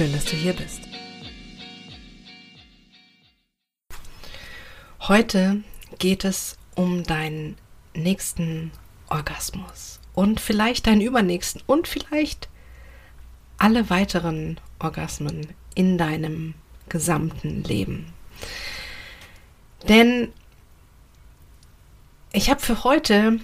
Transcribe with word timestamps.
Schön, 0.00 0.14
dass 0.14 0.24
du 0.24 0.34
hier 0.34 0.54
bist. 0.54 0.80
Heute 4.98 5.62
geht 5.98 6.24
es 6.24 6.56
um 6.74 7.04
deinen 7.04 7.58
nächsten 7.92 8.72
Orgasmus 9.10 10.00
und 10.14 10.40
vielleicht 10.40 10.86
deinen 10.86 11.02
übernächsten 11.02 11.62
und 11.66 11.86
vielleicht 11.86 12.48
alle 13.58 13.90
weiteren 13.90 14.58
Orgasmen 14.78 15.48
in 15.74 15.98
deinem 15.98 16.54
gesamten 16.88 17.62
Leben. 17.62 18.10
Denn 19.86 20.32
ich 22.32 22.48
habe 22.48 22.62
für 22.62 22.84
heute 22.84 23.38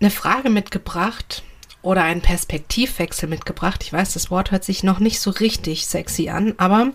eine 0.00 0.10
Frage 0.10 0.50
mitgebracht 0.50 1.44
oder 1.82 2.02
einen 2.02 2.20
Perspektivwechsel 2.20 3.28
mitgebracht. 3.28 3.82
Ich 3.84 3.92
weiß, 3.92 4.14
das 4.14 4.30
Wort 4.30 4.50
hört 4.50 4.64
sich 4.64 4.82
noch 4.82 4.98
nicht 4.98 5.20
so 5.20 5.30
richtig 5.30 5.86
sexy 5.86 6.28
an, 6.28 6.54
aber 6.56 6.92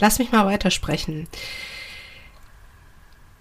lass 0.00 0.18
mich 0.18 0.32
mal 0.32 0.46
weitersprechen. 0.46 1.28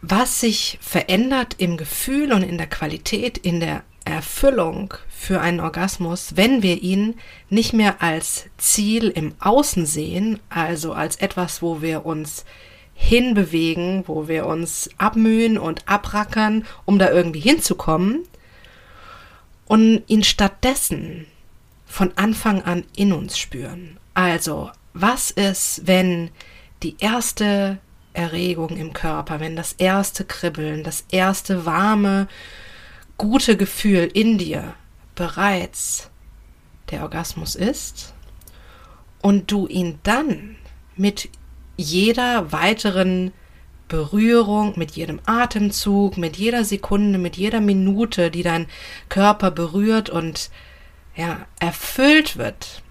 Was 0.01 0.41
sich 0.41 0.77
verändert 0.81 1.55
im 1.59 1.77
Gefühl 1.77 2.33
und 2.33 2.43
in 2.43 2.57
der 2.57 2.67
Qualität, 2.67 3.37
in 3.37 3.59
der 3.59 3.83
Erfüllung 4.05 4.93
für 5.07 5.39
einen 5.39 5.61
Orgasmus, 5.61 6.35
wenn 6.35 6.61
wir 6.61 6.81
ihn 6.83 7.15
nicht 7.49 7.73
mehr 7.73 8.01
als 8.01 8.45
Ziel 8.57 9.07
im 9.07 9.33
Außen 9.39 9.85
sehen, 9.85 10.39
also 10.49 10.91
als 10.93 11.15
etwas, 11.15 11.61
wo 11.61 11.81
wir 11.81 12.05
uns 12.05 12.43
hinbewegen, 12.93 14.03
wo 14.07 14.27
wir 14.27 14.45
uns 14.45 14.89
abmühen 14.97 15.57
und 15.57 15.87
abrackern, 15.87 16.65
um 16.85 16.99
da 16.99 17.09
irgendwie 17.09 17.39
hinzukommen, 17.39 18.27
und 19.73 20.03
ihn 20.05 20.23
stattdessen 20.23 21.25
von 21.87 22.15
Anfang 22.15 22.61
an 22.61 22.85
in 22.95 23.11
uns 23.11 23.39
spüren. 23.39 23.97
Also, 24.13 24.69
was 24.93 25.31
ist, 25.31 25.87
wenn 25.87 26.29
die 26.83 26.95
erste 26.99 27.79
Erregung 28.13 28.77
im 28.77 28.93
Körper, 28.93 29.39
wenn 29.39 29.55
das 29.55 29.73
erste 29.73 30.25
Kribbeln, 30.25 30.83
das 30.83 31.05
erste 31.09 31.65
warme, 31.65 32.27
gute 33.17 33.57
Gefühl 33.57 34.11
in 34.13 34.37
dir 34.37 34.75
bereits 35.15 36.11
der 36.91 37.01
Orgasmus 37.01 37.55
ist 37.55 38.13
und 39.23 39.51
du 39.51 39.65
ihn 39.65 39.97
dann 40.03 40.55
mit 40.95 41.29
jeder 41.77 42.51
weiteren 42.51 43.31
Berührung, 43.87 44.73
mit 44.77 44.91
jedem 44.91 45.19
Atemzug, 45.25 46.17
mit 46.17 46.37
jeder 46.37 46.65
Sekunde, 46.65 47.17
mit 47.19 47.37
jeder 47.37 47.61
Minute, 47.61 48.31
die 48.31 48.43
dein 48.43 48.67
Körper 49.09 49.51
berührt 49.51 50.09
und 50.09 50.49
ja, 51.15 51.45
erfüllt 51.59 52.37
wird, 52.37 52.81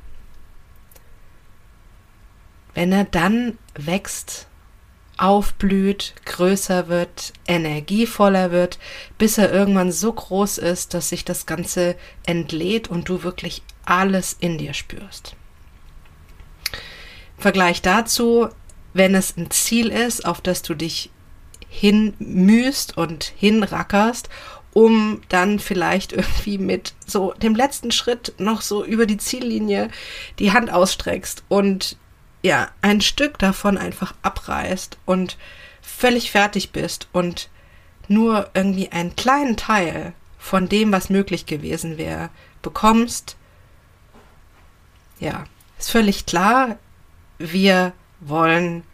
wenn 2.74 2.92
er 2.92 3.04
dann 3.04 3.58
wächst, 3.74 4.46
aufblüht, 5.16 6.14
größer 6.24 6.88
wird, 6.88 7.32
energievoller 7.46 8.50
wird, 8.50 8.78
bis 9.18 9.38
er 9.38 9.52
irgendwann 9.52 9.92
so 9.92 10.12
groß 10.12 10.58
ist, 10.58 10.94
dass 10.94 11.08
sich 11.08 11.24
das 11.24 11.46
Ganze 11.46 11.96
entlädt 12.24 12.88
und 12.88 13.08
du 13.08 13.22
wirklich 13.22 13.62
alles 13.84 14.36
in 14.40 14.58
dir 14.58 14.74
spürst. 14.74 15.36
Vergleich 17.38 17.82
dazu 17.82 18.48
wenn 18.94 19.14
es 19.14 19.36
ein 19.36 19.50
Ziel 19.50 19.88
ist, 19.88 20.24
auf 20.24 20.40
das 20.40 20.62
du 20.62 20.74
dich 20.74 21.10
hinmühst 21.68 22.96
und 22.96 23.32
hinrackerst, 23.36 24.28
um 24.72 25.22
dann 25.28 25.58
vielleicht 25.58 26.12
irgendwie 26.12 26.58
mit 26.58 26.94
so 27.06 27.32
dem 27.32 27.54
letzten 27.54 27.90
Schritt 27.90 28.34
noch 28.38 28.60
so 28.62 28.84
über 28.84 29.06
die 29.06 29.18
Ziellinie 29.18 29.88
die 30.38 30.52
Hand 30.52 30.72
ausstreckst 30.72 31.44
und 31.48 31.96
ja, 32.42 32.70
ein 32.82 33.00
Stück 33.00 33.38
davon 33.38 33.78
einfach 33.78 34.14
abreißt 34.22 34.98
und 35.06 35.38
völlig 35.80 36.30
fertig 36.32 36.72
bist 36.72 37.08
und 37.12 37.48
nur 38.08 38.50
irgendwie 38.52 38.90
einen 38.90 39.14
kleinen 39.14 39.56
Teil 39.56 40.12
von 40.38 40.68
dem, 40.68 40.90
was 40.90 41.08
möglich 41.08 41.46
gewesen 41.46 41.98
wäre, 41.98 42.30
bekommst, 42.62 43.36
ja, 45.20 45.44
ist 45.78 45.90
völlig 45.90 46.26
klar, 46.26 46.78
wir 47.38 47.92
wollen 48.22 48.84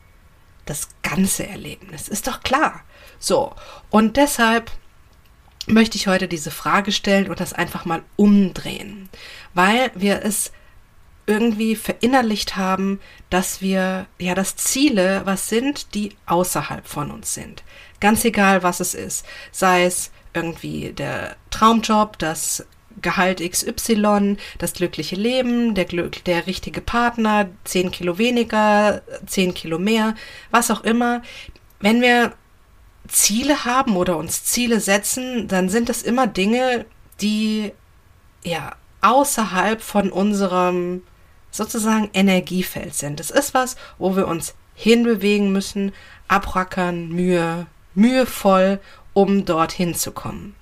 das 0.65 0.89
ganze 1.03 1.47
Erlebnis. 1.47 2.09
Ist 2.09 2.27
doch 2.27 2.41
klar. 2.41 2.83
So, 3.19 3.55
und 3.91 4.17
deshalb 4.17 4.71
möchte 5.67 5.97
ich 5.97 6.07
heute 6.07 6.29
diese 6.29 6.51
Frage 6.51 6.93
stellen 6.93 7.29
und 7.29 7.41
das 7.41 7.53
einfach 7.53 7.85
mal 7.85 8.03
umdrehen, 8.17 9.09
weil 9.55 9.91
wir 9.95 10.25
es 10.25 10.53
irgendwie 11.27 11.77
verinnerlicht 11.77 12.57
haben, 12.57 13.01
dass 13.29 13.61
wir 13.61 14.07
ja 14.19 14.35
das 14.35 14.57
Ziele 14.57 15.23
was 15.25 15.49
sind, 15.51 15.95
die 15.95 16.17
außerhalb 16.25 16.89
von 16.89 17.11
uns 17.11 17.35
sind. 17.35 17.63
Ganz 18.01 18.25
egal, 18.25 18.63
was 18.63 18.81
es 18.81 18.95
ist. 18.95 19.27
Sei 19.53 19.85
es 19.85 20.11
irgendwie 20.33 20.93
der 20.93 21.37
Traumjob, 21.51 22.19
das 22.19 22.67
Gehalt 23.03 23.41
XY, 23.41 24.37
das 24.59 24.73
glückliche 24.75 25.17
Leben, 25.17 25.75
der, 25.75 25.85
Glück, 25.85 26.25
der 26.25 26.47
richtige 26.47 26.81
Partner, 26.81 27.49
10 27.65 27.91
Kilo 27.91 28.19
weniger, 28.19 29.03
10 29.27 29.55
Kilo 29.55 29.79
mehr, 29.79 30.15
was 30.51 30.71
auch 30.71 30.83
immer. 30.83 31.23
Wenn 31.81 32.01
wir 32.01 32.33
Ziele 33.09 33.65
haben 33.65 33.97
oder 33.97 34.17
uns 34.17 34.45
Ziele 34.45 34.81
setzen, 34.81 35.49
dann 35.49 35.69
sind 35.69 35.89
das 35.89 36.03
immer 36.03 36.27
Dinge, 36.27 36.85
die 37.21 37.73
ja 38.43 38.77
außerhalb 39.01 39.81
von 39.81 40.11
unserem 40.11 41.03
sozusagen 41.51 42.11
Energiefeld 42.13 42.95
sind. 42.95 43.21
Das 43.21 43.31
ist 43.31 43.55
was, 43.55 43.77
wo 43.99 44.17
wir 44.17 44.29
uns 44.29 44.55
hinbewegen 44.75 45.53
müssen, 45.53 45.93
abrackern, 46.29 47.09
Mühe, 47.09 47.67
mühevoll, 47.95 48.81
um 49.13 49.45
dorthin 49.45 49.95
zu 49.95 50.13
kommen. 50.13 50.55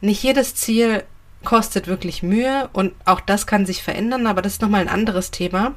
Nicht 0.00 0.22
jedes 0.22 0.54
Ziel 0.54 1.04
kostet 1.44 1.86
wirklich 1.86 2.22
Mühe 2.22 2.68
und 2.72 2.92
auch 3.04 3.20
das 3.20 3.46
kann 3.46 3.66
sich 3.66 3.82
verändern, 3.82 4.26
aber 4.26 4.42
das 4.42 4.54
ist 4.54 4.62
nochmal 4.62 4.80
ein 4.82 4.88
anderes 4.88 5.30
Thema. 5.30 5.74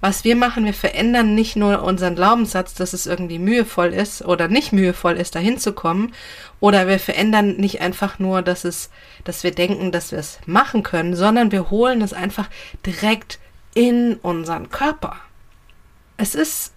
Was 0.00 0.24
wir 0.24 0.34
machen, 0.34 0.64
wir 0.64 0.74
verändern 0.74 1.34
nicht 1.34 1.56
nur 1.56 1.82
unseren 1.82 2.14
Glaubenssatz, 2.14 2.74
dass 2.74 2.94
es 2.94 3.06
irgendwie 3.06 3.38
mühevoll 3.38 3.88
ist 3.88 4.22
oder 4.22 4.48
nicht 4.48 4.72
mühevoll 4.72 5.16
ist, 5.16 5.34
dahin 5.34 5.58
zu 5.58 5.72
kommen, 5.72 6.14
oder 6.58 6.88
wir 6.88 6.98
verändern 6.98 7.56
nicht 7.56 7.80
einfach 7.80 8.18
nur, 8.18 8.42
dass 8.42 8.64
es, 8.64 8.90
dass 9.24 9.44
wir 9.44 9.50
denken, 9.50 9.92
dass 9.92 10.10
wir 10.10 10.18
es 10.18 10.38
machen 10.46 10.82
können, 10.82 11.14
sondern 11.14 11.52
wir 11.52 11.70
holen 11.70 12.02
es 12.02 12.12
einfach 12.12 12.48
direkt 12.84 13.38
in 13.74 14.14
unseren 14.16 14.70
Körper. 14.70 15.16
Es 16.16 16.34
ist 16.34 16.72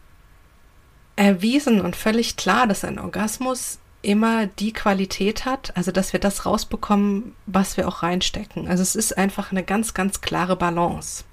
erwiesen 1.15 1.81
und 1.81 1.95
völlig 1.95 2.35
klar, 2.35 2.67
dass 2.67 2.83
ein 2.83 2.99
Orgasmus 2.99 3.79
immer 4.03 4.47
die 4.47 4.73
Qualität 4.73 5.45
hat, 5.45 5.75
also 5.75 5.91
dass 5.91 6.13
wir 6.13 6.19
das 6.19 6.45
rausbekommen, 6.45 7.33
was 7.45 7.77
wir 7.77 7.87
auch 7.87 8.03
reinstecken. 8.03 8.67
Also 8.67 8.83
es 8.83 8.95
ist 8.95 9.17
einfach 9.17 9.51
eine 9.51 9.63
ganz, 9.63 9.93
ganz 9.93 10.21
klare 10.21 10.55
Balance. 10.57 11.23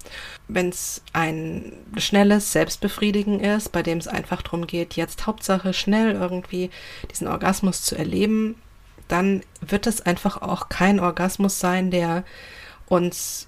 Wenn 0.47 0.69
es 0.69 1.03
ein 1.13 1.73
schnelles 1.97 2.53
Selbstbefriedigen 2.53 3.41
ist, 3.41 3.71
bei 3.73 3.83
dem 3.83 3.97
es 3.97 4.07
einfach 4.07 4.41
darum 4.41 4.67
geht, 4.67 4.95
jetzt 4.95 5.27
Hauptsache 5.27 5.73
schnell 5.73 6.13
irgendwie 6.13 6.69
diesen 7.11 7.27
Orgasmus 7.27 7.83
zu 7.83 7.95
erleben, 7.97 8.55
dann 9.09 9.41
wird 9.59 9.85
es 9.85 10.01
einfach 10.01 10.41
auch 10.41 10.69
kein 10.69 11.01
Orgasmus 11.01 11.59
sein, 11.59 11.91
der 11.91 12.23
uns 12.87 13.47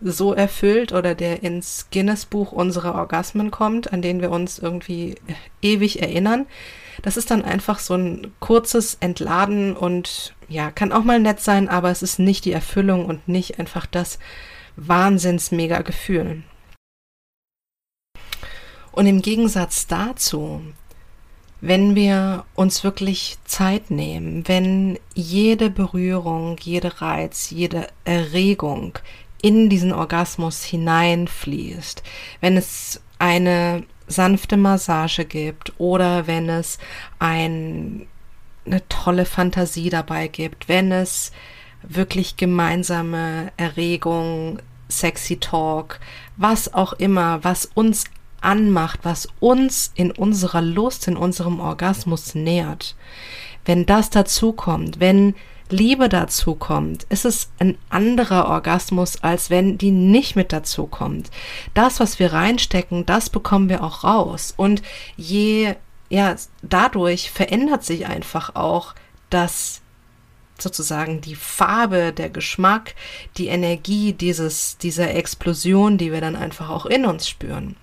so 0.00 0.32
erfüllt 0.32 0.92
oder 0.92 1.14
der 1.14 1.42
ins 1.42 1.88
Guinness-Buch 1.92 2.52
unserer 2.52 2.94
Orgasmen 2.94 3.50
kommt, 3.50 3.92
an 3.92 4.00
den 4.00 4.22
wir 4.22 4.30
uns 4.30 4.58
irgendwie 4.58 5.16
ewig 5.60 6.00
erinnern. 6.00 6.46
Das 7.02 7.16
ist 7.16 7.30
dann 7.30 7.44
einfach 7.44 7.78
so 7.78 7.94
ein 7.94 8.32
kurzes 8.40 8.96
Entladen 9.00 9.76
und 9.76 10.34
ja, 10.48 10.70
kann 10.70 10.92
auch 10.92 11.04
mal 11.04 11.20
nett 11.20 11.40
sein, 11.40 11.68
aber 11.68 11.90
es 11.90 12.02
ist 12.02 12.18
nicht 12.18 12.44
die 12.44 12.52
Erfüllung 12.52 13.06
und 13.06 13.28
nicht 13.28 13.58
einfach 13.58 13.86
das 13.86 14.18
Wahnsinns-Mega-Gefühl. 14.76 16.42
Und 18.92 19.06
im 19.06 19.22
Gegensatz 19.22 19.86
dazu, 19.86 20.62
wenn 21.60 21.94
wir 21.94 22.44
uns 22.54 22.84
wirklich 22.84 23.38
Zeit 23.44 23.90
nehmen, 23.90 24.46
wenn 24.46 24.98
jede 25.14 25.70
Berührung, 25.70 26.56
jede 26.60 27.00
Reiz, 27.00 27.50
jede 27.50 27.88
Erregung 28.04 28.98
in 29.40 29.68
diesen 29.68 29.92
Orgasmus 29.92 30.62
hineinfließt, 30.62 32.02
wenn 32.40 32.56
es 32.56 33.00
eine 33.18 33.84
sanfte 34.06 34.56
Massage 34.56 35.24
gibt 35.24 35.72
oder 35.78 36.26
wenn 36.26 36.48
es 36.48 36.78
ein, 37.18 38.06
eine 38.66 38.86
tolle 38.88 39.24
Fantasie 39.24 39.90
dabei 39.90 40.28
gibt, 40.28 40.68
wenn 40.68 40.92
es 40.92 41.32
wirklich 41.82 42.36
gemeinsame 42.36 43.52
Erregung, 43.56 44.60
sexy 44.88 45.38
Talk, 45.38 46.00
was 46.36 46.72
auch 46.72 46.92
immer, 46.94 47.42
was 47.44 47.66
uns 47.74 48.04
anmacht, 48.40 49.00
was 49.02 49.28
uns 49.40 49.92
in 49.94 50.10
unserer 50.10 50.60
Lust, 50.60 51.08
in 51.08 51.16
unserem 51.16 51.60
Orgasmus 51.60 52.34
nährt. 52.34 52.94
Wenn 53.64 53.86
das 53.86 54.10
dazu 54.10 54.52
kommt, 54.52 55.00
wenn 55.00 55.34
Liebe 55.70 56.08
dazu 56.08 56.54
kommt, 56.54 57.04
ist 57.04 57.24
es 57.24 57.50
ein 57.58 57.78
anderer 57.88 58.48
Orgasmus, 58.48 59.22
als 59.22 59.48
wenn 59.48 59.78
die 59.78 59.90
nicht 59.90 60.36
mit 60.36 60.52
dazu 60.52 60.86
kommt. 60.86 61.30
Das, 61.72 62.00
was 62.00 62.18
wir 62.18 62.32
reinstecken, 62.32 63.06
das 63.06 63.30
bekommen 63.30 63.68
wir 63.68 63.82
auch 63.82 64.04
raus. 64.04 64.52
Und 64.56 64.82
je, 65.16 65.74
ja, 66.10 66.36
dadurch 66.62 67.30
verändert 67.30 67.84
sich 67.84 68.06
einfach 68.06 68.54
auch 68.54 68.94
das 69.30 69.80
sozusagen 70.58 71.20
die 71.20 71.34
Farbe, 71.34 72.12
der 72.12 72.30
Geschmack, 72.30 72.94
die 73.36 73.48
Energie 73.48 74.12
dieses, 74.12 74.78
dieser 74.78 75.14
Explosion, 75.14 75.98
die 75.98 76.12
wir 76.12 76.20
dann 76.20 76.36
einfach 76.36 76.70
auch 76.70 76.86
in 76.86 77.06
uns 77.06 77.28
spüren. 77.28 77.76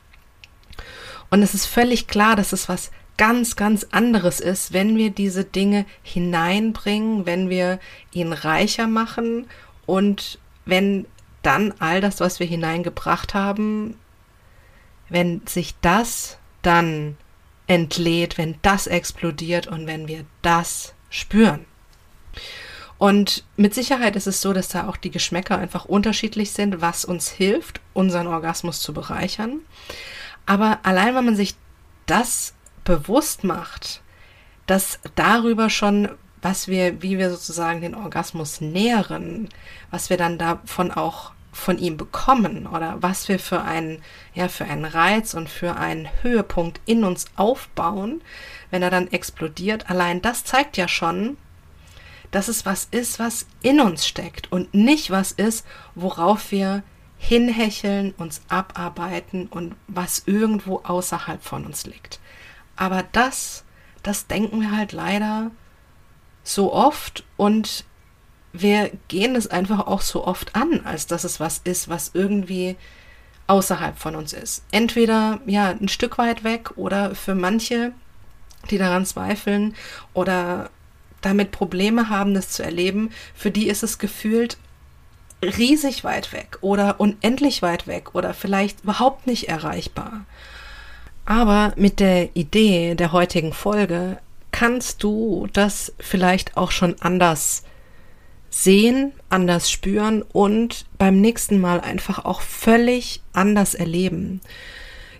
Und 1.30 1.42
es 1.42 1.54
ist 1.54 1.66
völlig 1.66 2.08
klar, 2.08 2.36
dass 2.36 2.54
es 2.54 2.70
was 2.70 2.92
ganz, 3.18 3.56
ganz 3.56 3.88
anderes 3.92 4.40
ist, 4.40 4.74
wenn 4.74 4.98
wir 4.98 5.12
diese 5.12 5.44
Dinge 5.44 5.86
hineinbringen, 6.04 7.26
wenn 7.26 7.50
wir 7.50 7.80
ihn 8.12 8.34
reicher 8.34 8.88
machen 8.88 9.48
und 9.86 10.40
wenn 10.66 11.06
dann 11.44 11.74
all 11.80 12.02
das, 12.02 12.20
was 12.20 12.40
wir 12.40 12.48
hineingebracht 12.48 13.34
haben, 13.34 13.98
wenn 15.10 15.42
sich 15.46 15.76
das 15.82 16.38
dann 16.62 17.18
entlädt, 17.68 18.38
wenn 18.38 18.56
das 18.62 18.88
explodiert 18.88 19.68
und 19.68 19.88
wenn 19.88 20.08
wir 20.08 20.26
das 20.42 20.94
spüren. 21.10 21.66
Und 22.98 23.44
mit 23.58 23.74
Sicherheit 23.74 24.16
ist 24.16 24.28
es 24.28 24.42
so, 24.42 24.54
dass 24.54 24.68
da 24.70 24.88
auch 24.88 24.96
die 24.96 25.10
Geschmäcker 25.10 25.58
einfach 25.58 25.86
unterschiedlich 25.86 26.52
sind, 26.52 26.82
was 26.82 27.04
uns 27.04 27.30
hilft, 27.30 27.82
unseren 27.94 28.28
Orgasmus 28.28 28.80
zu 28.80 28.94
bereichern. 28.94 29.62
Aber 30.46 30.80
allein, 30.84 31.16
wenn 31.16 31.26
man 31.26 31.36
sich 31.36 31.56
das 32.06 32.54
bewusst 32.84 33.44
macht, 33.44 34.02
dass 34.66 35.00
darüber 35.16 35.70
schon, 35.70 36.10
was 36.42 36.68
wir, 36.68 37.02
wie 37.02 37.18
wir 37.18 37.30
sozusagen 37.30 37.82
den 37.82 37.96
Orgasmus 37.96 38.62
nähren, 38.62 39.50
was 39.90 40.10
wir 40.10 40.18
dann 40.18 40.38
davon 40.38 40.92
auch 40.92 41.32
von 41.52 41.78
ihm 41.78 41.98
bekommen 41.98 42.66
oder 42.66 42.98
was 43.02 43.28
wir 43.28 43.38
für 43.38 43.62
einen, 43.62 44.02
ja, 44.34 44.48
für 44.48 44.66
einen 44.66 44.86
Reiz 44.86 45.34
und 45.34 45.50
für 45.50 45.76
einen 45.76 46.08
Höhepunkt 46.22 46.80
in 46.86 47.04
uns 47.04 47.26
aufbauen, 47.36 48.22
wenn 48.70 48.82
er 48.82 48.90
dann 48.90 49.12
explodiert, 49.12 49.90
allein 49.90 50.22
das 50.22 50.46
zeigt 50.46 50.78
ja 50.78 50.88
schon, 50.88 51.38
dass 52.32 52.48
es 52.48 52.66
was 52.66 52.88
ist, 52.92 53.20
was 53.20 53.46
in 53.62 53.82
uns 53.82 54.08
steckt 54.08 54.52
und 54.52 54.74
nicht 54.74 55.12
was 55.12 55.34
ist, 55.34 55.66
worauf 55.96 56.52
wir 56.52 56.84
hinhecheln, 57.18 58.14
uns 58.18 58.42
abarbeiten 58.48 59.48
und 59.48 59.76
was 59.88 60.24
irgendwo 60.26 60.82
außerhalb 60.84 61.44
von 61.44 61.66
uns 61.66 61.86
liegt. 61.86 62.20
Aber 62.82 63.04
das, 63.12 63.64
das 64.02 64.26
denken 64.26 64.60
wir 64.60 64.76
halt 64.76 64.92
leider 64.92 65.52
so 66.44 66.74
oft 66.74 67.24
und 67.38 67.86
wir 68.54 68.90
gehen 69.08 69.36
es 69.36 69.46
einfach 69.46 69.86
auch 69.86 70.02
so 70.02 70.26
oft 70.26 70.56
an, 70.56 70.84
als 70.84 71.06
dass 71.06 71.24
es 71.24 71.40
was 71.40 71.62
ist, 71.64 71.90
was 71.90 72.10
irgendwie 72.16 72.76
außerhalb 73.46 74.00
von 74.00 74.16
uns 74.16 74.34
ist. 74.34 74.64
Entweder 74.72 75.42
ja 75.46 75.70
ein 75.70 75.90
Stück 75.90 76.18
weit 76.18 76.44
weg 76.44 76.72
oder 76.76 77.14
für 77.14 77.36
manche, 77.36 77.92
die 78.72 78.80
daran 78.80 79.06
zweifeln 79.06 79.76
oder 80.16 80.72
damit 81.22 81.52
Probleme 81.52 82.10
haben, 82.10 82.34
das 82.34 82.50
zu 82.50 82.64
erleben, 82.64 83.12
für 83.36 83.52
die 83.52 83.68
ist 83.68 83.84
es 83.84 84.00
gefühlt 84.00 84.58
riesig 85.44 86.04
weit 86.04 86.34
weg 86.34 86.58
oder 86.62 87.00
unendlich 87.00 87.62
weit 87.62 87.86
weg 87.86 88.16
oder 88.16 88.34
vielleicht 88.34 88.82
überhaupt 88.82 89.28
nicht 89.28 89.50
erreichbar. 89.50 90.26
Aber 91.26 91.74
mit 91.76 92.00
der 92.00 92.36
Idee 92.36 92.96
der 92.96 93.12
heutigen 93.12 93.54
Folge 93.54 94.18
kannst 94.52 95.04
du 95.04 95.48
das 95.54 95.94
vielleicht 96.00 96.58
auch 96.58 96.72
schon 96.72 96.96
anders 97.00 97.64
sehen, 98.50 99.14
anders 99.30 99.72
spüren 99.72 100.24
und 100.24 100.86
beim 100.98 101.22
nächsten 101.22 101.60
Mal 101.60 101.80
einfach 101.80 102.26
auch 102.26 102.42
völlig 102.42 103.22
anders 103.34 103.76
erleben. 103.76 104.42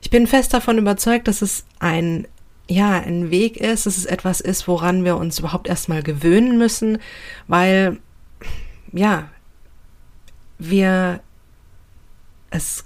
Ich 0.02 0.10
bin 0.10 0.28
fest 0.28 0.54
davon 0.54 0.78
überzeugt, 0.78 1.28
dass 1.28 1.42
es 1.42 1.66
ein 1.80 2.28
ja, 2.68 3.00
ein 3.02 3.32
Weg 3.32 3.58
ist, 3.58 3.86
dass 3.86 3.98
es 3.98 4.06
etwas 4.06 4.40
ist, 4.40 4.66
woran 4.68 5.04
wir 5.04 5.18
uns 5.18 5.40
überhaupt 5.40 5.68
erstmal 5.68 6.04
gewöhnen 6.04 6.58
müssen, 6.58 7.00
weil 7.48 8.00
ja, 8.94 9.30
wir 10.58 11.20
es 12.50 12.86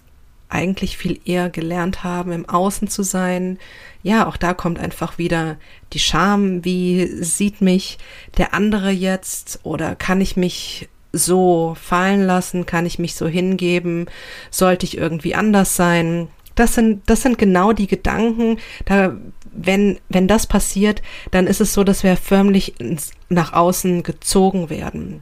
eigentlich 0.55 0.97
viel 0.97 1.19
eher 1.25 1.49
gelernt 1.49 2.03
haben, 2.03 2.31
im 2.31 2.47
Außen 2.47 2.87
zu 2.87 3.03
sein. 3.03 3.59
Ja, 4.03 4.27
auch 4.27 4.37
da 4.37 4.53
kommt 4.53 4.79
einfach 4.79 5.17
wieder 5.17 5.57
die 5.93 5.99
Scham. 5.99 6.63
Wie 6.63 7.07
sieht 7.07 7.61
mich 7.61 7.97
der 8.37 8.53
andere 8.53 8.89
jetzt? 8.89 9.59
Oder 9.63 9.95
kann 9.95 10.21
ich 10.21 10.37
mich 10.37 10.87
so 11.11 11.75
fallen 11.79 12.25
lassen? 12.25 12.65
Kann 12.65 12.85
ich 12.85 12.99
mich 12.99 13.15
so 13.15 13.27
hingeben? 13.27 14.05
Sollte 14.49 14.85
ich 14.85 14.97
irgendwie 14.97 15.35
anders 15.35 15.75
sein? 15.75 16.29
Das 16.55 16.73
sind, 16.73 17.09
das 17.09 17.21
sind 17.21 17.37
genau 17.37 17.73
die 17.73 17.87
Gedanken. 17.87 18.57
Da, 18.85 19.17
wenn, 19.51 19.99
wenn 20.07 20.27
das 20.27 20.47
passiert, 20.47 21.01
dann 21.31 21.47
ist 21.47 21.59
es 21.59 21.73
so, 21.73 21.83
dass 21.83 22.03
wir 22.03 22.15
förmlich 22.15 22.79
ins, 22.79 23.11
nach 23.27 23.51
außen 23.51 24.03
gezogen 24.03 24.69
werden. 24.69 25.21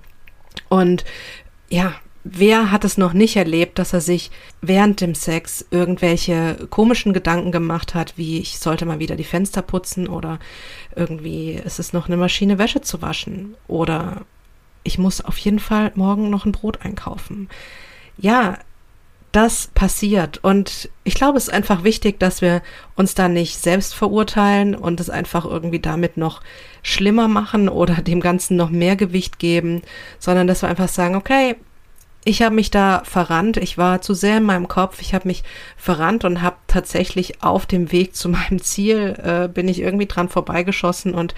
Und 0.70 1.06
ja, 1.70 1.96
Wer 2.26 2.72
hat 2.72 2.86
es 2.86 2.98
noch 2.98 3.12
nicht 3.12 3.36
erlebt, 3.36 3.78
dass 3.80 3.92
er 3.92 4.00
sich 4.00 4.32
während 4.62 5.02
dem 5.02 5.14
Sex 5.14 5.66
irgendwelche 5.72 6.68
komischen 6.70 7.12
Gedanken 7.12 7.52
gemacht 7.52 7.96
hat, 7.96 8.18
wie 8.18 8.40
ich 8.40 8.60
sollte 8.60 8.86
mal 8.86 9.00
wieder 9.00 9.18
die 9.18 9.26
Fenster 9.26 9.62
putzen 9.62 10.08
oder 10.08 10.40
irgendwie 10.96 11.54
ist 11.54 11.80
es 11.80 11.92
noch 11.92 12.08
eine 12.08 12.16
Maschine 12.16 12.58
Wäsche 12.58 12.80
zu 12.80 13.02
waschen 13.02 13.56
oder 13.68 14.22
ich 14.86 14.98
muss 14.98 15.20
auf 15.20 15.38
jeden 15.38 15.60
Fall 15.60 15.92
morgen 15.96 16.30
noch 16.30 16.46
ein 16.46 16.54
Brot 16.54 16.82
einkaufen. 16.82 17.50
Ja, 18.18 18.58
das 19.34 19.68
passiert 19.74 20.38
und 20.44 20.90
ich 21.04 21.16
glaube, 21.16 21.38
es 21.38 21.46
ist 21.46 21.54
einfach 21.54 21.84
wichtig, 21.84 22.20
dass 22.20 22.42
wir 22.42 22.62
uns 22.96 23.16
da 23.16 23.28
nicht 23.28 23.58
selbst 23.58 23.96
verurteilen 23.96 24.76
und 24.76 25.02
es 25.02 25.10
einfach 25.10 25.44
irgendwie 25.44 25.80
damit 25.80 26.16
noch 26.16 26.42
schlimmer 26.84 27.28
machen 27.28 27.68
oder 27.68 27.96
dem 27.96 28.22
Ganzen 28.22 28.56
noch 28.56 28.70
mehr 28.70 28.96
Gewicht 28.96 29.40
geben, 29.40 29.82
sondern 30.20 30.48
dass 30.48 30.62
wir 30.62 30.70
einfach 30.70 30.88
sagen, 30.88 31.16
okay, 31.16 31.56
ich 32.26 32.42
habe 32.42 32.56
mich 32.56 32.72
da 32.72 33.02
verrannt. 33.04 33.58
Ich 33.58 33.78
war 33.78 34.02
zu 34.02 34.14
sehr 34.14 34.38
in 34.38 34.44
meinem 34.44 34.68
Kopf. 34.68 35.02
Ich 35.02 35.14
habe 35.14 35.28
mich 35.28 35.44
verrannt 35.76 36.24
und 36.24 36.42
habe 36.42 36.56
tatsächlich 36.68 37.44
auf 37.44 37.66
dem 37.66 37.92
Weg 37.92 38.16
zu 38.16 38.30
meinem 38.30 38.62
Ziel 38.62 39.20
äh, 39.24 39.48
bin 39.48 39.68
ich 39.68 39.80
irgendwie 39.80 40.06
dran 40.06 40.30
vorbeigeschossen 40.30 41.14
und 41.14 41.36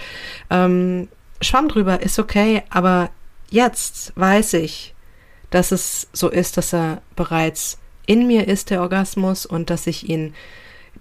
ähm, 0.49 1.07
schwamm 1.41 1.67
drüber. 1.67 2.01
Ist 2.01 2.19
okay, 2.19 2.63
aber 2.69 3.09
jetzt 3.49 4.13
weiß 4.15 4.53
ich, 4.53 4.93
dass 5.49 5.71
es 5.71 6.07
so 6.13 6.29
ist, 6.29 6.57
dass 6.57 6.73
er 6.73 7.01
bereits 7.15 7.79
in 8.05 8.27
mir 8.27 8.47
ist, 8.47 8.69
der 8.69 8.81
Orgasmus, 8.81 9.45
und 9.45 9.69
dass 9.69 9.87
ich 9.87 10.07
ihn 10.09 10.35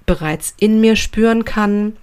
bereits 0.06 0.54
in 0.58 0.80
mir 0.80 0.96
spüren 0.96 1.44
kann. 1.44 1.96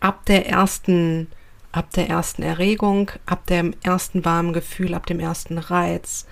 Ab 0.00 0.26
der 0.26 0.48
ersten, 0.48 1.28
ab 1.70 1.92
der 1.92 2.08
ersten 2.08 2.42
Erregung, 2.42 3.12
ab 3.26 3.46
dem 3.46 3.74
ersten 3.84 4.24
warmen 4.24 4.52
Gefühl, 4.52 4.94
ab 4.94 5.06
dem 5.06 5.20
ersten 5.20 5.58
Reiz 5.58 6.26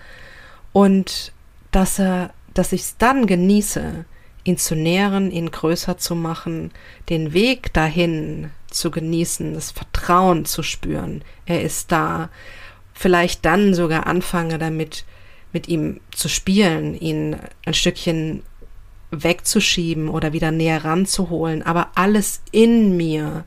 und 0.72 1.32
dass 1.70 1.98
er, 1.98 2.32
dass 2.54 2.72
ich 2.72 2.82
es 2.82 2.96
dann 2.96 3.26
genieße, 3.26 4.04
ihn 4.44 4.56
zu 4.56 4.74
nähren, 4.74 5.30
ihn 5.30 5.50
größer 5.50 5.98
zu 5.98 6.14
machen, 6.14 6.70
den 7.08 7.32
Weg 7.32 7.72
dahin 7.72 8.50
zu 8.70 8.90
genießen, 8.90 9.54
das 9.54 9.70
Vertrauen 9.70 10.44
zu 10.44 10.62
spüren. 10.62 11.22
Er 11.46 11.62
ist 11.62 11.92
da. 11.92 12.30
Vielleicht 12.94 13.44
dann 13.44 13.74
sogar 13.74 14.06
anfange 14.06 14.58
damit, 14.58 15.04
mit 15.52 15.68
ihm 15.68 16.00
zu 16.12 16.28
spielen, 16.28 16.94
ihn 16.94 17.36
ein 17.64 17.74
Stückchen 17.74 18.42
wegzuschieben 19.10 20.08
oder 20.08 20.32
wieder 20.32 20.52
näher 20.52 20.84
ranzuholen, 20.84 21.62
aber 21.62 21.90
alles 21.96 22.42
in 22.52 22.96
mir 22.96 23.44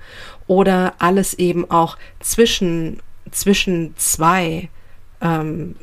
oder 0.47 0.95
alles 0.99 1.33
eben 1.35 1.69
auch 1.71 1.97
zwischen, 2.19 3.01
zwischen 3.31 3.95
zwei 3.95 4.69
ähm, 5.21 5.75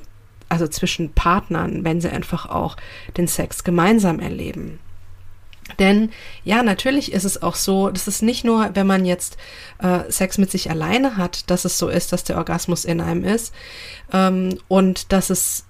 also 0.50 0.69
zwischen 0.69 1.12
Partnern, 1.12 1.85
wenn 1.85 2.00
sie 2.00 2.11
einfach 2.11 2.50
auch 2.50 2.76
den 3.16 3.26
Sex 3.26 3.64
gemeinsam 3.64 4.21
erleben. 4.21 4.78
Denn 5.78 6.11
ja, 6.45 6.62
natürlich 6.62 7.12
ist 7.12 7.25
es 7.25 7.42
auch 7.42 7.54
so, 7.54 7.90
dass 7.90 8.07
es 8.07 8.23
nicht 8.23 8.45
nur, 8.45 8.71
wenn 8.75 8.87
man 8.87 9.04
jetzt 9.04 9.37
äh, 9.78 10.11
Sex 10.11 10.37
mit 10.37 10.50
sich 10.50 10.69
alleine 10.69 11.16
hat, 11.16 11.49
dass 11.49 11.64
es 11.64 11.78
so 11.78 11.88
ist, 11.88 12.12
dass 12.12 12.25
der 12.25 12.37
Orgasmus 12.37 12.85
in 12.85 13.00
einem 13.00 13.25
ist 13.25 13.54
ähm, 14.12 14.59
und 14.69 15.12
dass 15.12 15.30
es 15.30 15.64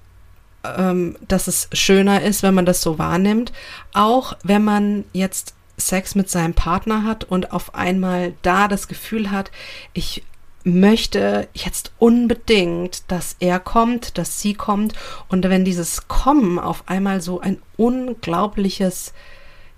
ähm, 0.64 1.16
dass 1.26 1.46
es 1.46 1.68
schöner 1.72 2.22
ist, 2.22 2.42
wenn 2.42 2.54
man 2.54 2.66
das 2.66 2.82
so 2.82 2.98
wahrnimmt. 2.98 3.52
Auch 3.94 4.36
wenn 4.42 4.64
man 4.64 5.04
jetzt 5.12 5.54
Sex 5.78 6.14
mit 6.14 6.28
seinem 6.28 6.54
Partner 6.54 7.04
hat 7.04 7.24
und 7.24 7.52
auf 7.52 7.74
einmal 7.74 8.34
da 8.42 8.68
das 8.68 8.86
Gefühl 8.88 9.30
hat, 9.30 9.50
ich 9.94 10.22
möchte 10.64 11.48
jetzt 11.54 11.92
unbedingt, 11.98 13.10
dass 13.10 13.36
er 13.40 13.60
kommt, 13.60 14.18
dass 14.18 14.40
sie 14.40 14.54
kommt. 14.54 14.94
Und 15.28 15.44
wenn 15.44 15.64
dieses 15.64 16.08
Kommen 16.08 16.58
auf 16.58 16.84
einmal 16.86 17.20
so 17.20 17.40
ein 17.40 17.60
unglaubliches, 17.76 19.12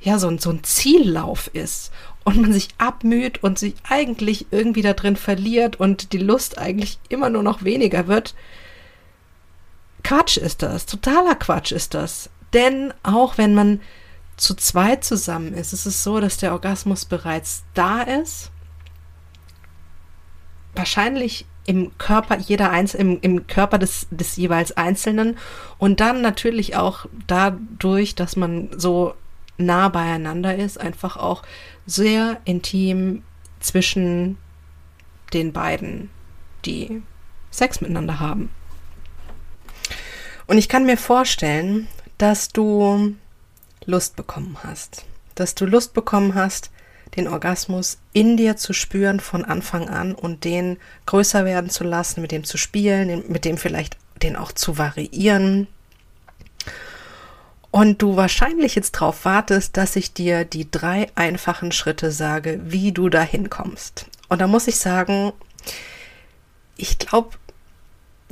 ja, 0.01 0.19
so, 0.19 0.37
so 0.39 0.51
ein 0.51 0.65
Ziellauf 0.65 1.49
ist 1.53 1.93
und 2.25 2.41
man 2.41 2.53
sich 2.53 2.69
abmüht 2.79 3.43
und 3.43 3.59
sich 3.59 3.75
eigentlich 3.89 4.47
irgendwie 4.51 4.83
da 4.83 4.93
drin 4.93 5.17
verliert 5.17 5.79
und 5.79 6.12
die 6.12 6.19
Lust 6.19 6.59
eigentlich 6.59 6.99
immer 7.09 7.31
nur 7.31 7.43
noch 7.43 7.62
weniger 7.62 8.09
wird, 8.09 8.35
Quatsch 10.03 10.37
ist 10.37 10.62
das, 10.62 10.87
totaler 10.87 11.37
Quatsch 11.37 11.71
ist 11.71 11.95
das. 11.95 12.29
Denn 12.53 12.93
auch 13.05 13.39
wenn 13.39 13.55
man 13.55 13.81
zu 14.37 14.55
zweit 14.55 15.05
zusammen 15.05 15.55
ist, 15.55 15.73
ist 15.73 15.87
es 15.87 16.03
so, 16.03 16.19
dass 16.21 16.39
der 16.39 16.53
Orgasmus 16.53 17.05
bereits 17.05 17.62
da 17.75 18.03
ist 18.03 18.51
wahrscheinlich 20.75 21.47
im 21.64 21.97
Körper 21.99 22.38
jeder 22.38 22.71
eins 22.71 22.95
im, 22.95 23.21
im 23.21 23.47
Körper 23.47 23.79
des, 23.79 24.09
des 24.11 24.37
jeweils 24.37 24.76
Einzelnen 24.76 25.38
und 25.79 26.00
dann 26.00 26.21
natürlich 26.21 26.76
auch 26.76 27.07
dadurch, 27.26 28.14
dass 28.14 28.37
man 28.37 28.71
so 28.76 29.14
nah 29.59 29.88
beieinander 29.88 30.57
ist, 30.57 30.81
einfach 30.81 31.17
auch 31.17 31.43
sehr 31.87 32.41
intim 32.45 33.23
zwischen 33.61 34.38
den 35.33 35.52
beiden, 35.52 36.11
die 36.64 37.02
Sex 37.50 37.81
miteinander 37.81 38.19
haben. 38.19 38.50
Und 40.47 40.59
ich 40.59 40.69
kann 40.69 40.85
mir 40.85 40.97
vorstellen, 40.97 41.87
dass 42.19 42.49
du 42.49 43.14
Lust 43.85 44.17
bekommen 44.17 44.59
hast, 44.62 45.05
dass 45.35 45.55
du 45.55 45.64
Lust 45.64 45.95
bekommen 45.95 46.35
hast, 46.35 46.71
den 47.16 47.28
Orgasmus 47.28 47.99
in 48.12 48.37
dir 48.37 48.57
zu 48.57 48.73
spüren 48.73 49.21
von 49.21 49.45
Anfang 49.45 49.88
an 49.88 50.14
und 50.14 50.45
den 50.45 50.78
größer 51.07 51.45
werden 51.45 51.71
zu 51.71 51.85
lassen, 51.85 52.23
mit 52.23 52.33
dem 52.33 52.45
zu 52.45 52.57
spielen, 52.57 53.25
mit 53.28 53.45
dem 53.45 53.59
vielleicht 53.59 53.97
den 54.23 54.37
auch 54.37 54.52
zu 54.52 54.78
variieren. 54.78 55.66
Und 57.71 58.02
du 58.02 58.16
wahrscheinlich 58.16 58.75
jetzt 58.75 58.97
darauf 58.97 59.25
wartest, 59.25 59.76
dass 59.76 59.97
ich 59.97 60.12
dir 60.12 60.45
die 60.45 60.71
drei 60.71 61.09
einfachen 61.14 61.73
Schritte 61.73 62.11
sage, 62.11 62.61
wie 62.64 62.92
du 62.92 63.09
da 63.09 63.23
hinkommst. 63.23 64.07
Und 64.28 64.40
da 64.40 64.47
muss 64.47 64.69
ich 64.69 64.76
sagen, 64.76 65.33
ich 66.76 66.99
glaube, 66.99 67.31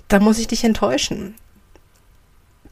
da 0.08 0.20
muss 0.20 0.38
ich 0.38 0.46
dich 0.46 0.64
enttäuschen. 0.64 1.34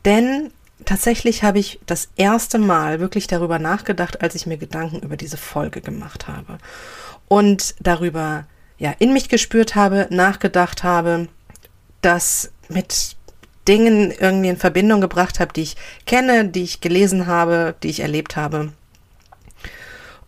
Denn 0.04 0.52
tatsächlich 0.84 1.42
habe 1.42 1.58
ich 1.58 1.80
das 1.86 2.08
erste 2.16 2.58
Mal 2.58 3.00
wirklich 3.00 3.26
darüber 3.26 3.58
nachgedacht, 3.58 4.20
als 4.22 4.34
ich 4.34 4.46
mir 4.46 4.58
Gedanken 4.58 5.00
über 5.00 5.16
diese 5.16 5.36
Folge 5.36 5.80
gemacht 5.80 6.28
habe. 6.28 6.58
Und 7.28 7.74
darüber, 7.80 8.46
ja, 8.78 8.94
in 8.98 9.12
mich 9.12 9.28
gespürt 9.28 9.74
habe, 9.74 10.06
nachgedacht 10.10 10.82
habe, 10.82 11.28
das 12.00 12.52
mit 12.68 13.16
Dingen 13.66 14.10
irgendwie 14.10 14.48
in 14.48 14.56
Verbindung 14.56 15.00
gebracht 15.00 15.40
habe, 15.40 15.52
die 15.52 15.62
ich 15.62 15.76
kenne, 16.06 16.48
die 16.48 16.62
ich 16.62 16.80
gelesen 16.80 17.26
habe, 17.26 17.74
die 17.82 17.90
ich 17.90 18.00
erlebt 18.00 18.36
habe. 18.36 18.72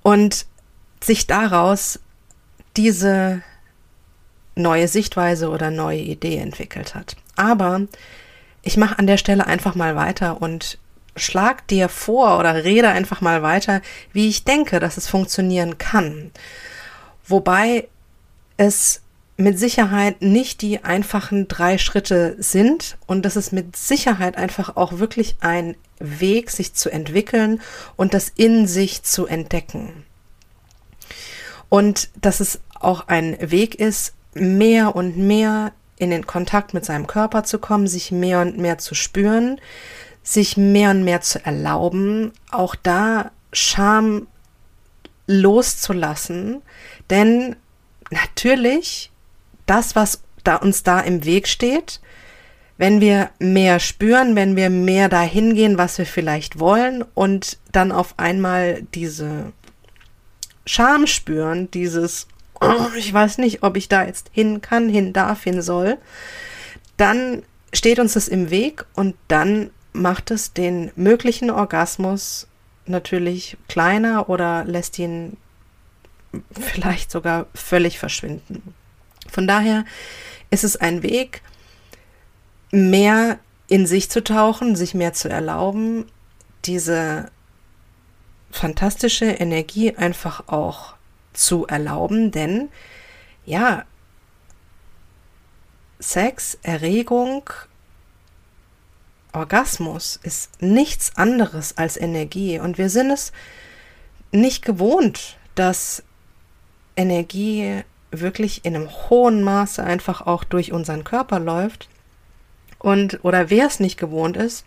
Und 0.02 0.46
sich 1.02 1.26
daraus 1.26 2.00
diese 2.76 3.42
neue 4.54 4.88
Sichtweise 4.88 5.48
oder 5.48 5.70
neue 5.70 6.00
Idee 6.00 6.36
entwickelt 6.36 6.94
hat. 6.94 7.16
Aber 7.36 7.82
ich 8.62 8.76
mache 8.76 8.98
an 8.98 9.06
der 9.06 9.16
Stelle 9.16 9.46
einfach 9.46 9.74
mal 9.74 9.96
weiter 9.96 10.42
und 10.42 10.78
schlag 11.16 11.66
dir 11.68 11.88
vor 11.88 12.38
oder 12.38 12.64
rede 12.64 12.88
einfach 12.88 13.20
mal 13.20 13.42
weiter, 13.42 13.82
wie 14.12 14.28
ich 14.28 14.44
denke, 14.44 14.80
dass 14.80 14.96
es 14.96 15.08
funktionieren 15.08 15.78
kann. 15.78 16.30
Wobei 17.26 17.88
es 18.56 19.02
mit 19.36 19.58
Sicherheit 19.58 20.20
nicht 20.20 20.60
die 20.60 20.84
einfachen 20.84 21.48
drei 21.48 21.78
Schritte 21.78 22.36
sind 22.38 22.98
und 23.06 23.24
das 23.24 23.36
ist 23.36 23.52
mit 23.52 23.74
Sicherheit 23.74 24.36
einfach 24.36 24.76
auch 24.76 24.98
wirklich 24.98 25.36
ein 25.40 25.76
Weg, 25.98 26.50
sich 26.50 26.74
zu 26.74 26.90
entwickeln 26.90 27.60
und 27.96 28.14
das 28.14 28.30
in 28.34 28.66
sich 28.66 29.02
zu 29.02 29.26
entdecken. 29.26 30.04
Und 31.68 32.10
dass 32.20 32.40
es 32.40 32.60
auch 32.78 33.08
ein 33.08 33.36
Weg 33.40 33.76
ist, 33.76 34.14
mehr 34.34 34.94
und 34.94 35.16
mehr 35.16 35.72
in 36.00 36.10
den 36.10 36.26
Kontakt 36.26 36.72
mit 36.72 36.84
seinem 36.84 37.06
Körper 37.06 37.44
zu 37.44 37.58
kommen, 37.58 37.86
sich 37.86 38.10
mehr 38.10 38.40
und 38.40 38.56
mehr 38.56 38.78
zu 38.78 38.94
spüren, 38.94 39.60
sich 40.22 40.56
mehr 40.56 40.90
und 40.90 41.04
mehr 41.04 41.20
zu 41.20 41.44
erlauben, 41.44 42.32
auch 42.50 42.74
da 42.74 43.30
Scham 43.52 44.26
loszulassen, 45.26 46.62
denn 47.10 47.54
natürlich 48.10 49.10
das, 49.66 49.94
was 49.94 50.22
da 50.42 50.56
uns 50.56 50.82
da 50.82 51.00
im 51.00 51.24
Weg 51.24 51.46
steht, 51.46 52.00
wenn 52.78 53.02
wir 53.02 53.28
mehr 53.38 53.78
spüren, 53.78 54.36
wenn 54.36 54.56
wir 54.56 54.70
mehr 54.70 55.10
dahin 55.10 55.54
gehen, 55.54 55.76
was 55.76 55.98
wir 55.98 56.06
vielleicht 56.06 56.58
wollen 56.58 57.04
und 57.14 57.58
dann 57.72 57.92
auf 57.92 58.18
einmal 58.18 58.82
diese 58.94 59.52
Scham 60.64 61.06
spüren, 61.06 61.70
dieses 61.70 62.26
oh, 62.60 62.86
ich 62.96 63.12
weiß 63.12 63.38
nicht, 63.38 63.62
ob 63.62 63.76
ich 63.76 63.88
da 63.88 64.04
jetzt 64.04 64.30
hin 64.32 64.60
kann, 64.60 64.88
hin 64.88 65.12
darf, 65.12 65.42
hin 65.42 65.62
soll, 65.62 65.98
dann 66.96 67.42
steht 67.72 67.98
uns 67.98 68.14
das 68.14 68.28
im 68.28 68.50
Weg 68.50 68.84
und 68.94 69.16
dann 69.28 69.70
macht 69.92 70.30
es 70.30 70.52
den 70.52 70.90
möglichen 70.96 71.50
Orgasmus 71.50 72.46
natürlich 72.86 73.56
kleiner 73.68 74.28
oder 74.28 74.64
lässt 74.64 74.98
ihn 74.98 75.36
vielleicht 76.58 77.10
sogar 77.10 77.46
völlig 77.54 77.98
verschwinden. 77.98 78.74
Von 79.28 79.46
daher 79.46 79.84
ist 80.50 80.64
es 80.64 80.76
ein 80.76 81.02
Weg, 81.02 81.42
mehr 82.70 83.38
in 83.68 83.86
sich 83.86 84.10
zu 84.10 84.22
tauchen, 84.22 84.76
sich 84.76 84.94
mehr 84.94 85.12
zu 85.12 85.28
erlauben, 85.28 86.06
diese 86.64 87.30
fantastische 88.50 89.26
Energie 89.26 89.94
einfach 89.94 90.48
auch 90.48 90.94
zu 91.32 91.66
erlauben, 91.66 92.30
denn 92.30 92.68
ja, 93.44 93.84
Sex, 95.98 96.58
Erregung, 96.62 97.50
Orgasmus 99.32 100.18
ist 100.22 100.62
nichts 100.62 101.16
anderes 101.16 101.76
als 101.76 101.96
Energie 101.96 102.58
und 102.58 102.78
wir 102.78 102.88
sind 102.88 103.10
es 103.10 103.32
nicht 104.32 104.64
gewohnt, 104.64 105.36
dass 105.54 106.02
Energie 106.96 107.82
wirklich 108.10 108.64
in 108.64 108.74
einem 108.74 108.90
hohen 108.90 109.42
Maße 109.42 109.82
einfach 109.82 110.22
auch 110.22 110.44
durch 110.44 110.72
unseren 110.72 111.04
Körper 111.04 111.38
läuft. 111.38 111.88
Und, 112.78 113.20
oder 113.22 113.50
wer 113.50 113.66
es 113.66 113.78
nicht 113.78 113.98
gewohnt 113.98 114.36
ist, 114.36 114.64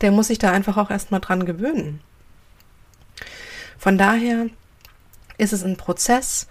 der 0.00 0.10
muss 0.10 0.28
sich 0.28 0.38
da 0.38 0.52
einfach 0.52 0.76
auch 0.76 0.90
erstmal 0.90 1.20
dran 1.20 1.46
gewöhnen. 1.46 2.00
Von 3.78 3.96
daher 3.96 4.46
ist 5.38 5.52
es 5.52 5.64
ein 5.64 5.76
Prozess 5.76 6.46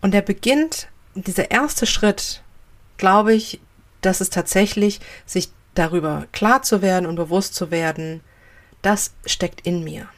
und 0.00 0.12
der 0.12 0.22
beginnt, 0.22 0.88
dieser 1.14 1.50
erste 1.50 1.86
Schritt, 1.86 2.42
glaube 2.98 3.34
ich, 3.34 3.60
dass 4.02 4.20
es 4.20 4.30
tatsächlich 4.30 5.00
sich 5.24 5.50
darüber 5.74 6.26
klar 6.32 6.62
zu 6.62 6.82
werden 6.82 7.06
und 7.06 7.16
bewusst 7.16 7.54
zu 7.54 7.70
werden, 7.70 8.20
das 8.82 9.12
steckt 9.24 9.66
in 9.66 9.82
mir. 9.82 10.08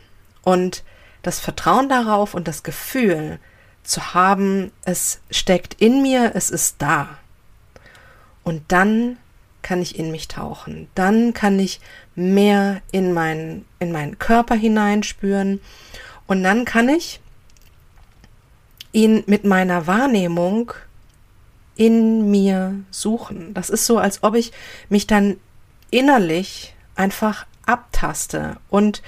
Und 0.42 0.84
das 1.22 1.40
Vertrauen 1.40 1.88
darauf 1.88 2.34
und 2.34 2.48
das 2.48 2.62
Gefühl 2.62 3.38
zu 3.82 4.14
haben, 4.14 4.72
es 4.84 5.20
steckt 5.30 5.74
in 5.80 6.02
mir, 6.02 6.32
es 6.34 6.50
ist 6.50 6.76
da. 6.78 7.18
Und 8.44 8.62
dann 8.68 9.16
kann 9.62 9.82
ich 9.82 9.98
in 9.98 10.10
mich 10.10 10.28
tauchen. 10.28 10.88
Dann 10.94 11.34
kann 11.34 11.58
ich 11.58 11.80
mehr 12.14 12.80
in 12.92 13.12
meinen, 13.12 13.66
in 13.78 13.92
meinen 13.92 14.18
Körper 14.18 14.54
hineinspüren. 14.54 15.60
Und 16.26 16.42
dann 16.42 16.64
kann 16.64 16.88
ich 16.88 17.20
ihn 18.92 19.24
mit 19.26 19.44
meiner 19.44 19.86
Wahrnehmung 19.86 20.72
in 21.76 22.30
mir 22.30 22.74
suchen. 22.90 23.54
Das 23.54 23.70
ist 23.70 23.86
so, 23.86 23.98
als 23.98 24.22
ob 24.22 24.34
ich 24.34 24.52
mich 24.88 25.06
dann 25.06 25.36
innerlich 25.90 26.74
einfach 26.96 27.46
abtaste 27.66 28.56
und 28.68 29.02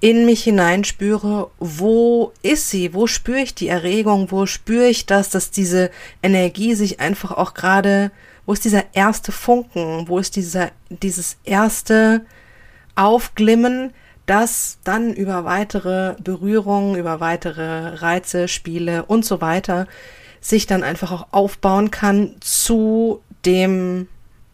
in 0.00 0.24
mich 0.24 0.42
hineinspüre, 0.44 1.50
wo 1.58 2.32
ist 2.42 2.70
sie, 2.70 2.94
wo 2.94 3.06
spüre 3.06 3.40
ich 3.40 3.54
die 3.54 3.68
Erregung, 3.68 4.30
wo 4.30 4.46
spüre 4.46 4.88
ich 4.88 5.04
das, 5.04 5.28
dass 5.28 5.50
diese 5.50 5.90
Energie 6.22 6.74
sich 6.74 7.00
einfach 7.00 7.32
auch 7.32 7.52
gerade, 7.52 8.10
wo 8.46 8.54
ist 8.54 8.64
dieser 8.64 8.84
erste 8.94 9.30
Funken, 9.30 10.08
wo 10.08 10.18
ist 10.18 10.36
dieser, 10.36 10.70
dieses 10.88 11.36
erste 11.44 12.24
Aufglimmen, 12.94 13.92
das 14.30 14.78
dann 14.84 15.12
über 15.12 15.44
weitere 15.44 16.14
Berührungen, 16.22 16.94
über 16.94 17.18
weitere 17.18 17.96
Reize, 17.96 18.46
Spiele 18.46 19.04
und 19.04 19.24
so 19.24 19.40
weiter 19.40 19.88
sich 20.40 20.66
dann 20.66 20.84
einfach 20.84 21.10
auch 21.10 21.26
aufbauen 21.32 21.90
kann 21.90 22.36
zu 22.38 23.22
dem 23.44 24.06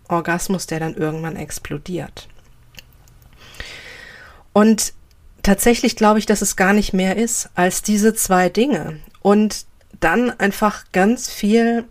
Orgasmus, 0.08 0.66
der 0.66 0.80
dann 0.80 0.94
irgendwann 0.94 1.36
explodiert. 1.36 2.26
Und 4.54 4.94
tatsächlich 5.42 5.94
glaube 5.94 6.20
ich, 6.20 6.26
dass 6.26 6.40
es 6.40 6.56
gar 6.56 6.72
nicht 6.72 6.94
mehr 6.94 7.16
ist 7.18 7.50
als 7.54 7.82
diese 7.82 8.14
zwei 8.14 8.48
Dinge. 8.48 8.98
Und 9.20 9.66
dann 10.00 10.30
einfach 10.40 10.84
ganz 10.92 11.28
viel 11.28 11.84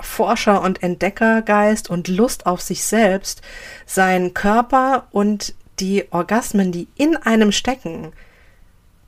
Forscher- 0.00 0.60
und 0.60 0.82
Entdeckergeist 0.82 1.88
und 1.88 2.08
Lust 2.08 2.46
auf 2.46 2.60
sich 2.60 2.82
selbst, 2.82 3.42
seinen 3.86 4.34
Körper 4.34 5.06
und 5.12 5.54
die 5.78 6.04
Orgasmen, 6.10 6.72
die 6.72 6.88
in 6.96 7.16
einem 7.16 7.52
stecken, 7.52 8.12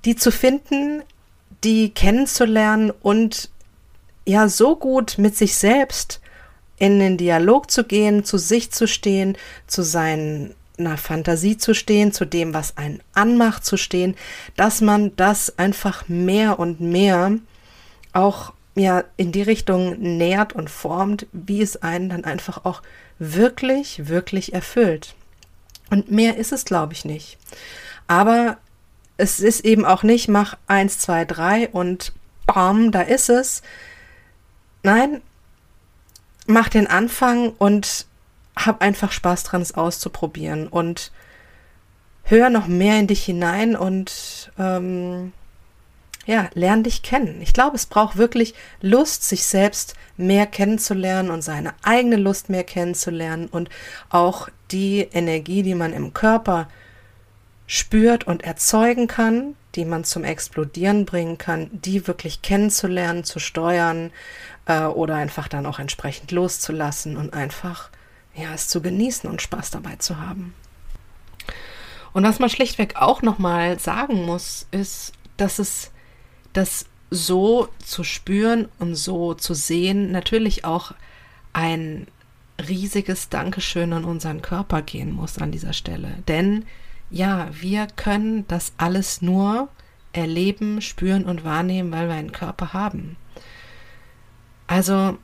die 0.04 0.16
zu 0.16 0.30
finden, 0.30 1.02
die 1.64 1.90
kennenzulernen 1.90 2.92
und 3.02 3.50
ja 4.24 4.48
so 4.48 4.76
gut 4.76 5.16
mit 5.18 5.36
sich 5.36 5.56
selbst 5.56 6.20
in 6.78 7.00
den 7.00 7.16
Dialog 7.16 7.70
zu 7.70 7.84
gehen, 7.84 8.24
zu 8.24 8.38
sich 8.38 8.70
zu 8.70 8.86
stehen, 8.86 9.36
zu 9.66 9.82
seiner 9.82 10.50
Fantasie 10.96 11.56
zu 11.56 11.74
stehen, 11.74 12.12
zu 12.12 12.24
dem, 12.24 12.54
was 12.54 12.76
einen 12.76 13.00
anmacht 13.14 13.64
zu 13.64 13.76
stehen, 13.76 14.14
dass 14.56 14.80
man 14.80 15.16
das 15.16 15.58
einfach 15.58 16.08
mehr 16.08 16.58
und 16.58 16.80
mehr 16.80 17.32
auch 18.12 18.52
ja 18.76 19.02
in 19.16 19.32
die 19.32 19.42
Richtung 19.42 19.98
nährt 19.98 20.52
und 20.52 20.70
formt, 20.70 21.26
wie 21.32 21.62
es 21.62 21.82
einen 21.82 22.10
dann 22.10 22.24
einfach 22.24 22.64
auch 22.64 22.82
wirklich, 23.18 24.08
wirklich 24.08 24.52
erfüllt. 24.52 25.14
Und 25.90 26.10
mehr 26.10 26.36
ist 26.36 26.52
es, 26.52 26.64
glaube 26.64 26.92
ich, 26.92 27.04
nicht. 27.04 27.38
Aber 28.06 28.58
es 29.16 29.40
ist 29.40 29.64
eben 29.64 29.84
auch 29.84 30.02
nicht, 30.02 30.28
mach 30.28 30.56
eins, 30.66 30.98
zwei, 30.98 31.24
drei 31.24 31.68
und 31.68 32.12
bam, 32.46 32.92
da 32.92 33.02
ist 33.02 33.28
es. 33.28 33.62
Nein, 34.82 35.20
mach 36.46 36.68
den 36.68 36.86
Anfang 36.86 37.50
und 37.58 38.06
hab 38.56 38.80
einfach 38.80 39.12
Spaß 39.12 39.44
dran, 39.44 39.62
es 39.62 39.74
auszuprobieren 39.74 40.68
und 40.68 41.12
hör 42.24 42.50
noch 42.50 42.66
mehr 42.66 42.98
in 42.98 43.06
dich 43.06 43.24
hinein 43.24 43.76
und 43.76 44.52
ähm, 44.58 45.32
ja, 46.26 46.50
lern 46.54 46.82
dich 46.82 47.02
kennen. 47.02 47.40
Ich 47.40 47.54
glaube, 47.54 47.76
es 47.76 47.86
braucht 47.86 48.16
wirklich 48.16 48.54
Lust, 48.82 49.26
sich 49.26 49.44
selbst 49.44 49.94
mehr 50.16 50.46
kennenzulernen 50.46 51.30
und 51.30 51.42
seine 51.42 51.72
eigene 51.82 52.16
Lust 52.16 52.50
mehr 52.50 52.64
kennenzulernen 52.64 53.46
und 53.46 53.70
auch 54.10 54.48
die 54.70 55.00
Energie, 55.00 55.62
die 55.62 55.74
man 55.74 55.92
im 55.92 56.14
Körper 56.14 56.68
spürt 57.66 58.26
und 58.26 58.42
erzeugen 58.44 59.06
kann, 59.06 59.54
die 59.74 59.84
man 59.84 60.04
zum 60.04 60.24
Explodieren 60.24 61.04
bringen 61.04 61.38
kann, 61.38 61.68
die 61.72 62.06
wirklich 62.06 62.42
kennenzulernen, 62.42 63.24
zu 63.24 63.38
steuern 63.38 64.10
äh, 64.66 64.84
oder 64.84 65.16
einfach 65.16 65.48
dann 65.48 65.66
auch 65.66 65.78
entsprechend 65.78 66.32
loszulassen 66.32 67.16
und 67.16 67.34
einfach 67.34 67.90
ja, 68.34 68.54
es 68.54 68.68
zu 68.68 68.80
genießen 68.80 69.28
und 69.28 69.42
Spaß 69.42 69.70
dabei 69.70 69.96
zu 69.96 70.18
haben. 70.18 70.54
Und 72.12 72.24
was 72.24 72.38
man 72.38 72.48
schlichtweg 72.48 72.96
auch 72.96 73.22
nochmal 73.22 73.78
sagen 73.78 74.24
muss, 74.24 74.66
ist, 74.70 75.12
dass 75.36 75.58
es 75.58 75.90
das 76.52 76.86
so 77.10 77.68
zu 77.84 78.04
spüren 78.04 78.68
und 78.78 78.94
so 78.94 79.34
zu 79.34 79.54
sehen 79.54 80.10
natürlich 80.10 80.64
auch 80.64 80.92
ein 81.52 82.06
riesiges 82.66 83.28
Dankeschön 83.28 83.92
an 83.92 84.04
unseren 84.04 84.42
Körper 84.42 84.82
gehen 84.82 85.12
muss 85.12 85.38
an 85.38 85.52
dieser 85.52 85.72
Stelle. 85.72 86.22
Denn 86.26 86.64
ja, 87.10 87.48
wir 87.52 87.86
können 87.96 88.46
das 88.48 88.72
alles 88.76 89.22
nur 89.22 89.68
erleben, 90.12 90.80
spüren 90.80 91.24
und 91.24 91.44
wahrnehmen, 91.44 91.92
weil 91.92 92.08
wir 92.08 92.14
einen 92.14 92.32
Körper 92.32 92.72
haben. 92.72 93.16
Also 94.66 95.16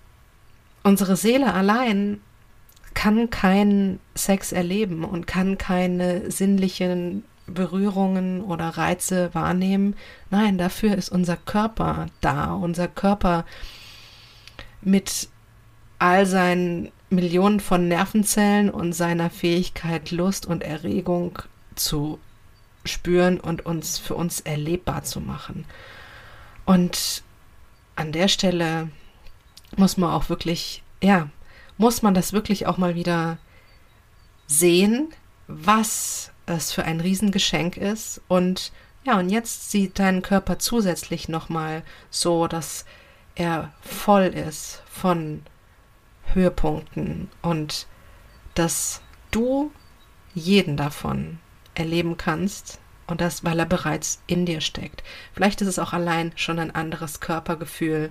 unsere 0.82 1.16
Seele 1.16 1.52
allein 1.52 2.20
kann 2.94 3.28
keinen 3.30 3.98
Sex 4.14 4.52
erleben 4.52 5.04
und 5.04 5.26
kann 5.26 5.58
keine 5.58 6.30
sinnlichen 6.30 7.24
Berührungen 7.46 8.40
oder 8.40 8.68
Reize 8.68 9.34
wahrnehmen. 9.34 9.96
Nein, 10.30 10.56
dafür 10.56 10.94
ist 10.96 11.10
unser 11.10 11.36
Körper 11.36 12.06
da. 12.20 12.54
Unser 12.54 12.88
Körper 12.88 13.44
mit 14.80 15.28
all 15.98 16.24
seinen 16.24 16.90
Millionen 17.14 17.60
von 17.60 17.88
Nervenzellen 17.88 18.70
und 18.70 18.92
seiner 18.92 19.30
Fähigkeit, 19.30 20.10
Lust 20.10 20.46
und 20.46 20.62
Erregung 20.62 21.38
zu 21.74 22.18
spüren 22.84 23.40
und 23.40 23.64
uns 23.66 23.98
für 23.98 24.14
uns 24.14 24.40
erlebbar 24.40 25.04
zu 25.04 25.20
machen. 25.20 25.64
Und 26.64 27.22
an 27.96 28.12
der 28.12 28.28
Stelle 28.28 28.88
muss 29.76 29.96
man 29.96 30.12
auch 30.12 30.28
wirklich, 30.28 30.82
ja, 31.02 31.28
muss 31.78 32.02
man 32.02 32.14
das 32.14 32.32
wirklich 32.32 32.66
auch 32.66 32.78
mal 32.78 32.94
wieder 32.94 33.38
sehen, 34.46 35.08
was 35.46 36.30
es 36.46 36.72
für 36.72 36.84
ein 36.84 37.00
Riesengeschenk 37.00 37.76
ist. 37.76 38.20
Und 38.28 38.72
ja, 39.04 39.18
und 39.18 39.30
jetzt 39.30 39.70
sieht 39.70 39.98
dein 39.98 40.22
Körper 40.22 40.58
zusätzlich 40.58 41.28
nochmal 41.28 41.82
so, 42.10 42.46
dass 42.46 42.84
er 43.34 43.72
voll 43.82 44.26
ist 44.26 44.82
von 44.86 45.42
Höhepunkten 46.34 47.30
und 47.42 47.86
dass 48.54 49.02
du 49.30 49.72
jeden 50.34 50.76
davon 50.76 51.38
erleben 51.74 52.16
kannst 52.16 52.80
und 53.06 53.20
das, 53.20 53.44
weil 53.44 53.58
er 53.58 53.66
bereits 53.66 54.22
in 54.26 54.46
dir 54.46 54.60
steckt. 54.60 55.02
Vielleicht 55.32 55.60
ist 55.60 55.68
es 55.68 55.78
auch 55.78 55.92
allein 55.92 56.32
schon 56.36 56.58
ein 56.58 56.74
anderes 56.74 57.20
Körpergefühl, 57.20 58.10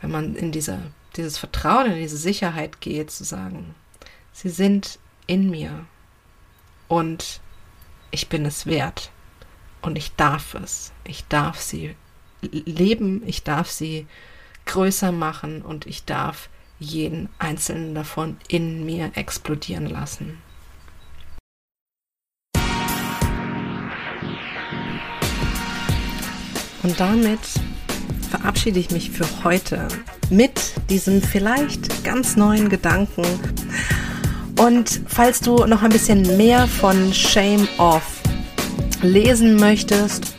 wenn 0.00 0.10
man 0.10 0.34
in 0.34 0.52
diese, 0.52 0.78
dieses 1.16 1.38
Vertrauen, 1.38 1.92
in 1.92 1.98
diese 1.98 2.16
Sicherheit 2.16 2.80
geht, 2.80 3.10
zu 3.10 3.24
sagen, 3.24 3.74
sie 4.32 4.50
sind 4.50 4.98
in 5.26 5.50
mir 5.50 5.86
und 6.88 7.40
ich 8.10 8.28
bin 8.28 8.44
es 8.44 8.66
wert 8.66 9.10
und 9.80 9.96
ich 9.96 10.14
darf 10.14 10.54
es. 10.54 10.92
Ich 11.04 11.26
darf 11.28 11.60
sie 11.60 11.96
leben, 12.42 13.22
ich 13.26 13.42
darf 13.42 13.70
sie 13.70 14.06
größer 14.66 15.12
machen 15.12 15.62
und 15.62 15.86
ich 15.86 16.04
darf 16.04 16.48
jeden 16.82 17.28
einzelnen 17.38 17.94
davon 17.94 18.36
in 18.48 18.84
mir 18.84 19.12
explodieren 19.14 19.86
lassen. 19.86 20.38
Und 26.82 26.98
damit 26.98 27.40
verabschiede 28.30 28.80
ich 28.80 28.90
mich 28.90 29.10
für 29.10 29.26
heute 29.44 29.86
mit 30.30 30.74
diesem 30.90 31.22
vielleicht 31.22 32.04
ganz 32.04 32.36
neuen 32.36 32.68
Gedanken 32.68 33.24
und 34.58 35.00
falls 35.06 35.40
du 35.40 35.66
noch 35.66 35.82
ein 35.82 35.90
bisschen 35.90 36.36
mehr 36.36 36.66
von 36.66 37.12
Shame 37.12 37.66
Off 37.78 38.20
lesen 39.02 39.56
möchtest, 39.56 40.34